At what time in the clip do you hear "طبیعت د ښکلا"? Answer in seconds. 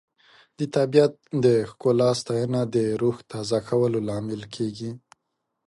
0.75-2.09